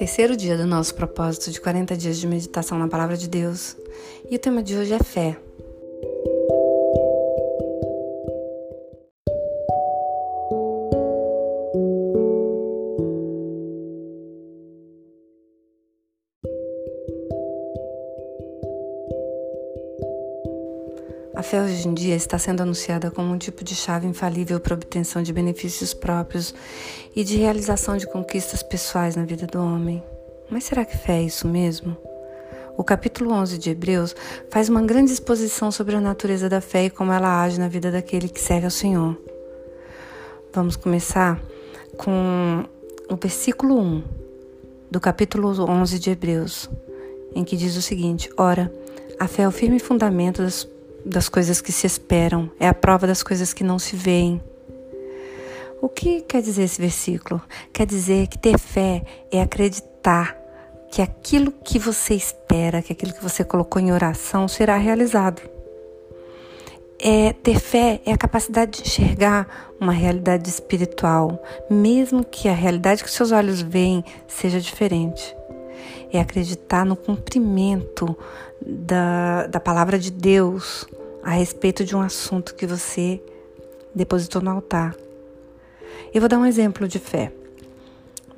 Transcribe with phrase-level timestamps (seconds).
[0.00, 3.76] Terceiro dia do nosso propósito de 40 dias de meditação na Palavra de Deus.
[4.30, 5.36] E o tema de hoje é fé.
[21.40, 24.74] A fé hoje em dia está sendo anunciada como um tipo de chave infalível para
[24.74, 26.54] obtenção de benefícios próprios
[27.16, 30.02] e de realização de conquistas pessoais na vida do homem.
[30.50, 31.96] Mas será que fé é isso mesmo?
[32.76, 34.14] O capítulo 11 de Hebreus
[34.50, 37.90] faz uma grande exposição sobre a natureza da fé e como ela age na vida
[37.90, 39.16] daquele que serve ao Senhor.
[40.52, 41.40] Vamos começar
[41.96, 42.66] com
[43.08, 44.02] o versículo 1
[44.90, 46.68] do capítulo 11 de Hebreus,
[47.34, 48.70] em que diz o seguinte: Ora,
[49.18, 50.68] a fé é o firme fundamento das
[51.04, 54.42] das coisas que se esperam, é a prova das coisas que não se veem.
[55.80, 57.40] O que quer dizer esse versículo?
[57.72, 60.36] Quer dizer que ter fé é acreditar
[60.90, 65.40] que aquilo que você espera, que aquilo que você colocou em oração será realizado.
[66.98, 73.02] É, ter fé é a capacidade de enxergar uma realidade espiritual, mesmo que a realidade
[73.02, 75.39] que seus olhos veem seja diferente
[76.12, 78.16] é acreditar no cumprimento
[78.60, 80.86] da, da palavra de Deus
[81.22, 83.20] a respeito de um assunto que você
[83.94, 84.94] depositou no altar.
[86.12, 87.32] Eu vou dar um exemplo de fé.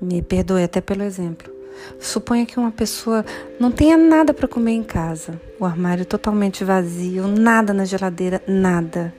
[0.00, 1.52] Me perdoe até pelo exemplo.
[1.98, 3.24] Suponha que uma pessoa
[3.58, 9.14] não tenha nada para comer em casa, o armário totalmente vazio, nada na geladeira, nada.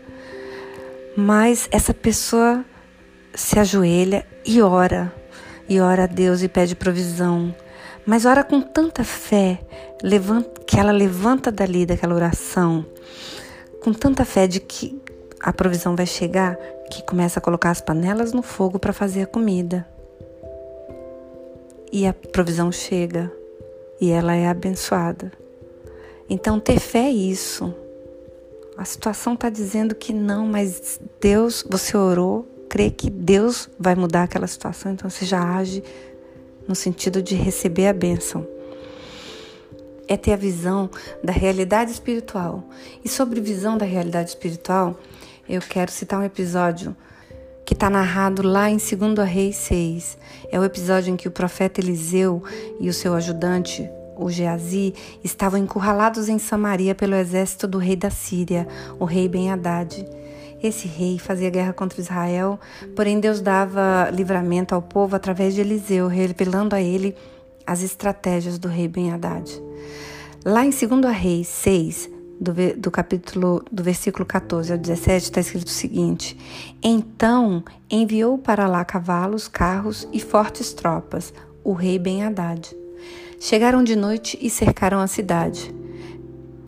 [1.16, 2.64] Mas essa pessoa
[3.34, 5.14] se ajoelha e ora,
[5.68, 7.56] e ora a Deus e pede provisão,
[8.06, 9.60] mas ora com tanta fé
[10.66, 12.86] que ela levanta dali daquela oração,
[13.82, 15.00] com tanta fé de que
[15.40, 16.56] a provisão vai chegar,
[16.90, 19.88] que começa a colocar as panelas no fogo para fazer a comida.
[21.92, 23.32] E a provisão chega
[24.00, 25.32] e ela é abençoada.
[26.30, 27.74] Então, ter fé é isso.
[28.78, 34.24] A situação está dizendo que não, mas Deus, você orou, crê que Deus vai mudar
[34.24, 35.84] aquela situação, então você já age
[36.72, 38.48] no sentido de receber a bênção.
[40.08, 40.90] É ter a visão
[41.22, 42.64] da realidade espiritual.
[43.04, 44.98] E sobre visão da realidade espiritual,
[45.50, 46.96] eu quero citar um episódio
[47.66, 50.18] que está narrado lá em 2 Reis 6.
[50.50, 52.42] É o episódio em que o profeta Eliseu
[52.80, 58.10] e o seu ajudante, o Geazi, estavam encurralados em Samaria pelo exército do rei da
[58.10, 58.66] Síria,
[58.98, 60.06] o rei Ben-Hadad.
[60.62, 62.60] Esse rei fazia guerra contra Israel,
[62.96, 67.16] porém Deus dava livramento ao povo através de Eliseu, revelando a ele
[67.66, 69.50] as estratégias do rei Ben-Hadad.
[70.46, 75.68] Lá em 2 Reis 6, do, do, capítulo do versículo 14 ao 17 está escrito
[75.68, 76.36] o seguinte:
[76.82, 81.34] Então enviou para lá cavalos, carros e fortes tropas,
[81.64, 82.76] o rei Ben-Hadad.
[83.40, 85.74] Chegaram de noite e cercaram a cidade.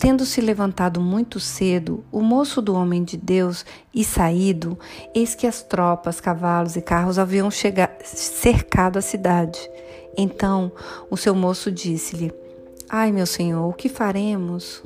[0.04, 4.78] Tendo se levantado muito cedo, o moço do homem de Deus e saído,
[5.14, 9.58] eis que as tropas, cavalos e carros haviam cercado a cidade.
[10.14, 10.70] Então
[11.08, 12.30] o seu moço disse-lhe:
[12.86, 14.82] Ai, meu senhor, o que faremos?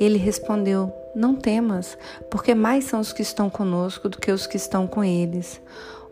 [0.00, 1.98] Ele respondeu: Não temas,
[2.30, 5.60] porque mais são os que estão conosco do que os que estão com eles.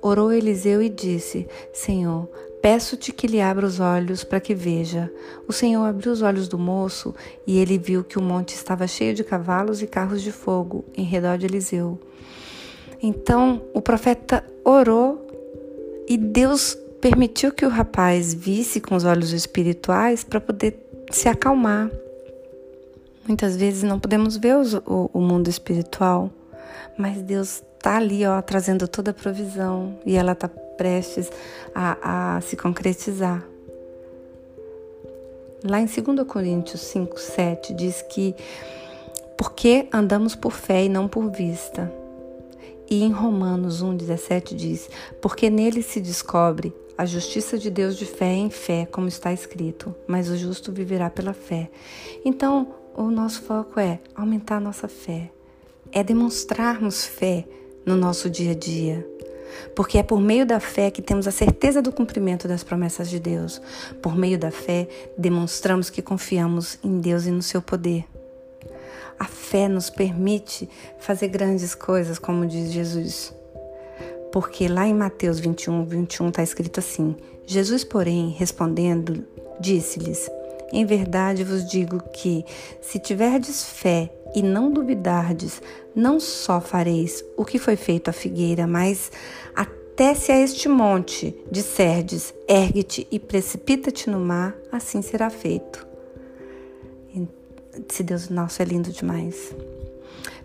[0.03, 2.29] Orou Eliseu e disse: Senhor,
[2.63, 5.11] Peço-te que lhe abra os olhos para que veja.
[5.49, 7.15] O Senhor abriu os olhos do moço
[7.47, 11.05] e ele viu que o monte estava cheio de cavalos e carros de fogo em
[11.05, 11.99] redor de Eliseu.
[13.03, 15.27] Então o profeta orou
[16.07, 20.79] e Deus permitiu que o rapaz visse com os olhos espirituais para poder
[21.11, 21.91] se acalmar.
[23.27, 26.31] Muitas vezes não podemos ver os, o, o mundo espiritual,
[26.99, 31.31] mas Deus está ali, ó, trazendo toda a provisão e ela está prestes
[31.75, 33.47] a, a se concretizar.
[35.63, 38.35] Lá em 2 Coríntios 5, 7 diz que
[39.37, 41.93] porque andamos por fé e não por vista.
[42.89, 44.89] E em Romanos 1,17 diz:
[45.21, 49.95] Porque nele se descobre a justiça de Deus de fé em fé, como está escrito,
[50.07, 51.71] mas o justo viverá pela fé.
[52.25, 55.31] Então, o nosso foco é aumentar a nossa fé,
[55.93, 57.47] é demonstrarmos fé
[57.85, 59.10] no nosso dia a dia.
[59.75, 63.19] Porque é por meio da fé que temos a certeza do cumprimento das promessas de
[63.19, 63.61] Deus.
[64.03, 68.05] Por meio da fé, demonstramos que confiamos em Deus e no seu poder.
[69.19, 70.69] A fé nos permite
[70.99, 73.35] fazer grandes coisas, como diz Jesus.
[74.33, 77.17] Porque lá em Mateus 21, 21 está escrito assim:
[77.47, 79.25] Jesus, porém, respondendo,
[79.61, 80.31] disse-lhes:
[80.73, 82.45] Em verdade vos digo que,
[82.81, 85.61] se tiverdes fé e não duvidardes,
[85.95, 89.11] não só fareis o que foi feito à figueira, mas
[90.01, 95.87] Desce a este monte, disserdes, ergue-te e precipita-te no mar, assim será feito.
[97.87, 99.55] Se Deus nosso é lindo demais.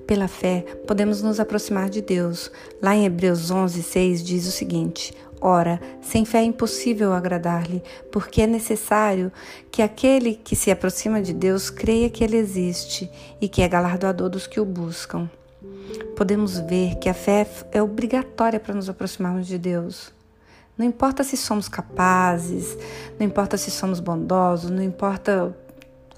[0.05, 2.51] Pela fé, podemos nos aproximar de Deus.
[2.81, 8.41] Lá em Hebreus 11, 6 diz o seguinte: Ora, sem fé é impossível agradar-lhe, porque
[8.41, 9.31] é necessário
[9.69, 13.09] que aquele que se aproxima de Deus creia que ele existe
[13.39, 15.29] e que é galardoador dos que o buscam.
[16.15, 20.13] Podemos ver que a fé é obrigatória para nos aproximarmos de Deus.
[20.77, 22.77] Não importa se somos capazes,
[23.19, 25.55] não importa se somos bondosos, não importa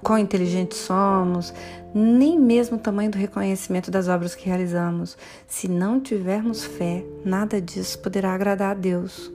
[0.02, 1.52] quão inteligentes somos,
[1.94, 5.16] nem mesmo o tamanho do reconhecimento das obras que realizamos.
[5.46, 9.30] Se não tivermos fé, nada disso poderá agradar a Deus.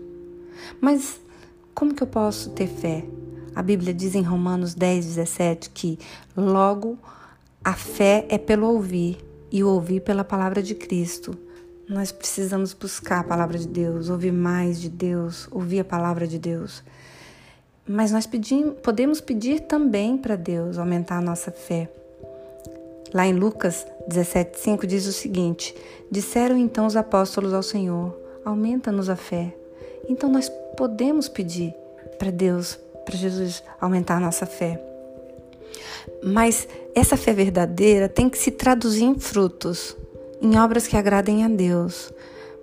[0.80, 1.19] Mas
[1.74, 3.04] como que eu posso ter fé?
[3.56, 6.00] A Bíblia diz em Romanos 10, 17 que
[6.36, 6.98] logo
[7.63, 9.18] a fé é pelo ouvir
[9.51, 11.38] e o ouvir pela palavra de Cristo.
[11.88, 16.39] Nós precisamos buscar a palavra de Deus, ouvir mais de Deus, ouvir a palavra de
[16.39, 16.83] Deus.
[17.88, 18.27] Mas nós
[18.81, 21.89] podemos pedir também para Deus aumentar a nossa fé.
[23.13, 25.75] Lá em Lucas 17,5 diz o seguinte:
[26.09, 29.53] Disseram então os apóstolos ao Senhor: Aumenta-nos a fé.
[30.07, 31.74] Então nós podemos pedir
[32.18, 34.81] para Deus, para Jesus aumentar a nossa fé.
[36.24, 39.95] Mas essa fé verdadeira tem que se traduzir em frutos,
[40.41, 42.13] em obras que agradem a Deus.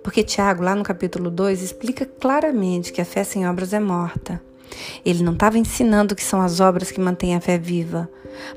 [0.03, 4.41] Porque Tiago, lá no capítulo 2, explica claramente que a fé sem obras é morta.
[5.05, 8.09] Ele não estava ensinando que são as obras que mantêm a fé viva,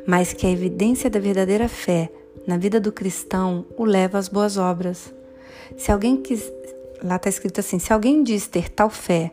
[0.06, 2.10] mas que a evidência da verdadeira fé
[2.46, 5.12] na vida do cristão o leva às boas obras.
[5.76, 6.50] Se alguém quis,
[7.02, 9.32] lá está escrito assim: se alguém diz ter tal fé,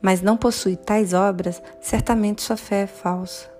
[0.00, 3.50] mas não possui tais obras, certamente sua fé é falsa.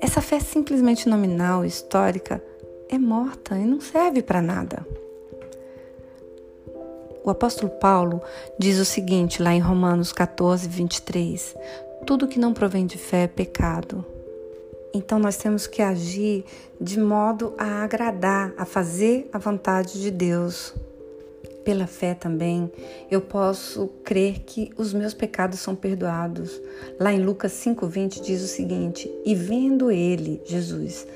[0.00, 2.42] Essa fé simplesmente nominal, histórica,
[2.88, 4.84] é morta e não serve para nada.
[7.24, 8.20] O apóstolo Paulo
[8.58, 11.56] diz o seguinte lá em Romanos 14, 23:
[12.06, 14.04] Tudo que não provém de fé é pecado.
[14.92, 16.44] Então nós temos que agir
[16.78, 20.74] de modo a agradar, a fazer a vontade de Deus.
[21.64, 22.70] Pela fé também,
[23.10, 26.60] eu posso crer que os meus pecados são perdoados.
[27.00, 31.06] Lá em Lucas 5:20 diz o seguinte: "E vendo ele, Jesus,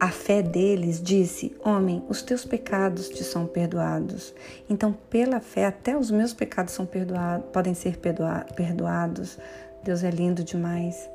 [0.00, 4.34] a fé deles disse: Homem, os teus pecados te são perdoados.
[4.68, 9.38] Então, pela fé, até os meus pecados são perdoados, podem ser perdoados.
[9.84, 11.08] Deus é lindo demais.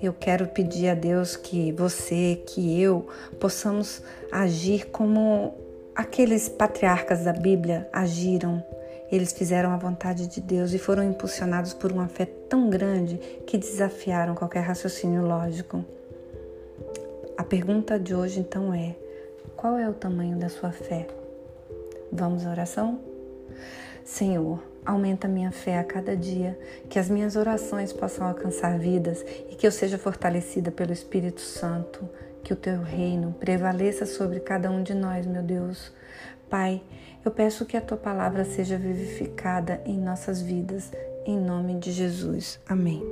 [0.00, 3.08] Eu quero pedir a Deus que você, que eu,
[3.40, 5.54] possamos agir como
[5.94, 8.62] aqueles patriarcas da Bíblia agiram.
[9.10, 13.16] Eles fizeram a vontade de Deus e foram impulsionados por uma fé tão grande
[13.46, 15.84] que desafiaram qualquer raciocínio lógico.
[17.36, 18.94] A pergunta de hoje então é:
[19.56, 21.06] qual é o tamanho da sua fé?
[22.12, 23.00] Vamos à oração?
[24.04, 26.58] Senhor, aumenta minha fé a cada dia,
[26.88, 32.08] que as minhas orações possam alcançar vidas e que eu seja fortalecida pelo Espírito Santo,
[32.42, 35.92] que o teu reino prevaleça sobre cada um de nós, meu Deus.
[36.50, 36.82] Pai,
[37.24, 40.90] eu peço que a tua palavra seja vivificada em nossas vidas,
[41.24, 42.60] em nome de Jesus.
[42.68, 43.02] Amém.